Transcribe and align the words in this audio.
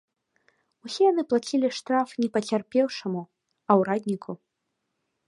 Усе 0.87 1.03
яны 1.11 1.25
плацілі 1.33 1.69
штраф 1.79 2.09
не 2.23 2.29
пацярпеўшаму, 2.37 3.21
а 3.69 3.77
ўрадніку. 3.81 4.31